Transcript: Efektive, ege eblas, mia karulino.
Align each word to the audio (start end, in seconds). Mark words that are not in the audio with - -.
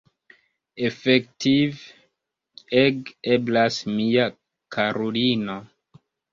Efektive, 0.87 1.91
ege 2.85 3.35
eblas, 3.37 3.79
mia 3.95 4.29
karulino. 4.79 5.63